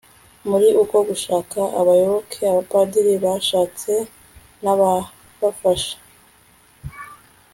[0.49, 3.93] muri uko gushaka abayoboke, abapadiri bashatse
[4.63, 5.95] n'ababafasha